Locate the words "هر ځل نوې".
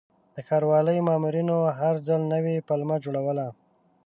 1.79-2.55